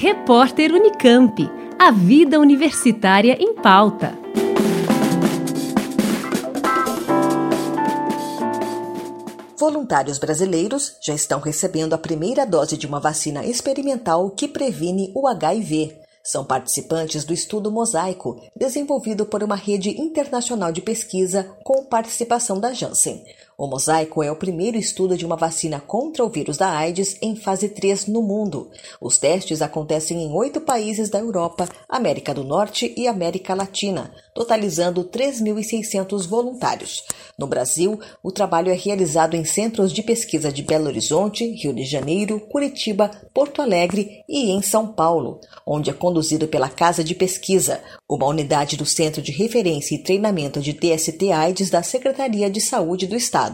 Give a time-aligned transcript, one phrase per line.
[0.00, 1.50] Repórter Unicamp.
[1.76, 4.16] A vida universitária em pauta.
[9.58, 15.26] Voluntários brasileiros já estão recebendo a primeira dose de uma vacina experimental que previne o
[15.26, 15.98] HIV.
[16.22, 22.72] São participantes do estudo Mosaico, desenvolvido por uma rede internacional de pesquisa com participação da
[22.72, 23.24] Janssen.
[23.60, 27.34] O Mosaico é o primeiro estudo de uma vacina contra o vírus da AIDS em
[27.34, 28.70] fase 3 no mundo.
[29.00, 35.02] Os testes acontecem em oito países da Europa, América do Norte e América Latina, totalizando
[35.02, 37.02] 3.600 voluntários.
[37.36, 41.84] No Brasil, o trabalho é realizado em centros de pesquisa de Belo Horizonte, Rio de
[41.84, 47.80] Janeiro, Curitiba, Porto Alegre e em São Paulo, onde é conduzido pela Casa de Pesquisa,
[48.08, 53.16] uma unidade do Centro de Referência e Treinamento de TST-AIDS da Secretaria de Saúde do
[53.16, 53.47] Estado.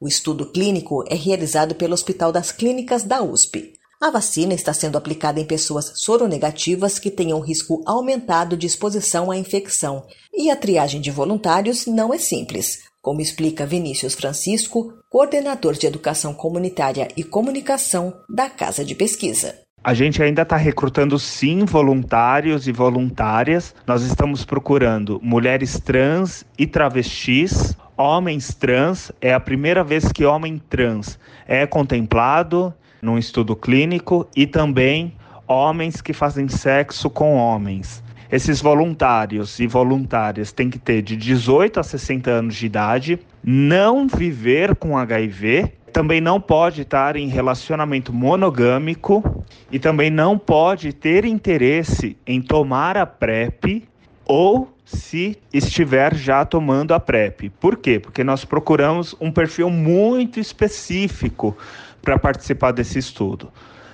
[0.00, 3.72] O estudo clínico é realizado pelo Hospital das Clínicas da USP.
[4.00, 9.36] A vacina está sendo aplicada em pessoas soronegativas que tenham risco aumentado de exposição à
[9.36, 15.86] infecção, e a triagem de voluntários não é simples, como explica Vinícius Francisco, coordenador de
[15.86, 19.54] Educação Comunitária e Comunicação da Casa de Pesquisa.
[19.86, 23.74] A gente ainda está recrutando sim voluntários e voluntárias.
[23.86, 29.12] Nós estamos procurando mulheres trans e travestis, homens trans.
[29.20, 35.14] É a primeira vez que homem trans é contemplado num estudo clínico e também
[35.46, 38.02] homens que fazem sexo com homens.
[38.30, 44.08] Esses voluntários e voluntárias têm que ter de 18 a 60 anos de idade, não
[44.08, 51.24] viver com HIV também não pode estar em relacionamento monogâmico e também não pode ter
[51.24, 53.84] interesse em tomar a PrEP
[54.26, 57.48] ou se estiver já tomando a PrEP.
[57.48, 57.98] Por quê?
[57.98, 61.56] Porque nós procuramos um perfil muito específico
[62.02, 63.50] para participar desse estudo.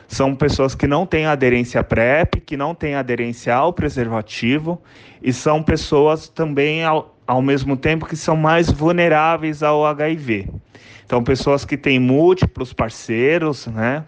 [0.08, 4.82] São pessoas que não têm aderência à PrEP, que não têm aderência ao preservativo
[5.22, 10.48] e são pessoas também ao, ao mesmo tempo que são mais vulneráveis ao HIV.
[11.06, 14.04] Então, pessoas que têm múltiplos parceiros, né?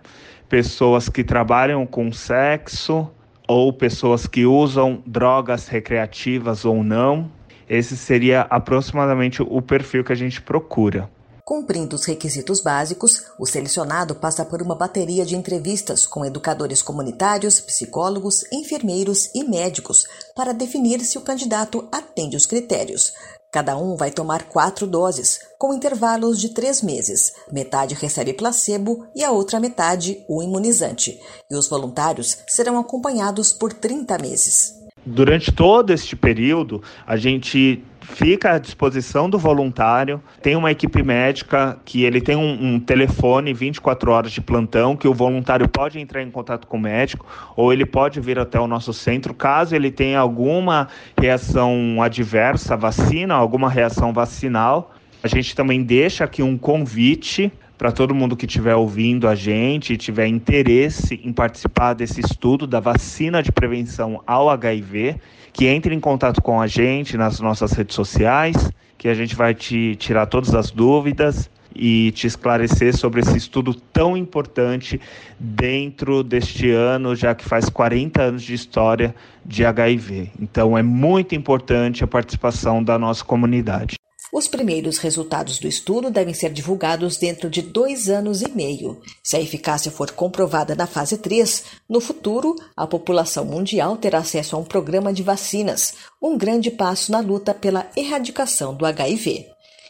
[0.49, 3.09] Pessoas que trabalham com sexo
[3.49, 7.31] ou pessoas que usam drogas recreativas ou não.
[7.69, 11.09] Esse seria aproximadamente o perfil que a gente procura.
[11.45, 17.61] Cumprindo os requisitos básicos, o selecionado passa por uma bateria de entrevistas com educadores comunitários,
[17.61, 23.13] psicólogos, enfermeiros e médicos para definir se o candidato atende os critérios.
[23.53, 27.35] Cada um vai tomar quatro doses, com intervalos de três meses.
[27.53, 31.21] Metade recebe placebo e a outra metade o imunizante.
[31.51, 34.73] E os voluntários serão acompanhados por 30 meses.
[35.05, 40.23] Durante todo este período, a gente fica à disposição do voluntário.
[40.41, 45.09] Tem uma equipe médica que ele tem um, um, telefone 24 horas de plantão que
[45.09, 47.27] o voluntário pode entrar em contato com o médico
[47.57, 52.77] ou ele pode vir até o nosso centro caso ele tenha alguma reação adversa à
[52.77, 54.93] vacina, alguma reação vacinal.
[55.23, 57.53] A gente também deixa aqui um convite
[57.83, 62.65] para todo mundo que estiver ouvindo a gente e tiver interesse em participar desse estudo
[62.65, 65.17] da vacina de prevenção ao HIV,
[65.53, 69.53] que entre em contato com a gente nas nossas redes sociais, que a gente vai
[69.53, 75.01] te tirar todas as dúvidas e te esclarecer sobre esse estudo tão importante
[75.41, 79.13] dentro deste ano, já que faz 40 anos de história
[79.45, 80.31] de HIV.
[80.41, 83.97] Então é muito importante a participação da nossa comunidade.
[84.33, 88.99] Os primeiros resultados do estudo devem ser divulgados dentro de dois anos e meio.
[89.23, 94.57] Se a eficácia for comprovada na fase 3, no futuro, a população mundial terá acesso
[94.57, 99.49] a um programa de vacinas, um grande passo na luta pela erradicação do HIV.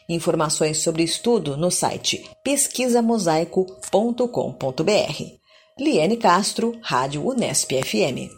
[0.08, 5.22] Informações sobre o estudo no site pesquisamosaico.com.br.
[5.78, 8.28] Liane Castro, Rádio Unesp FM.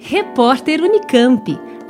[0.00, 1.71] Repórter Unicamp.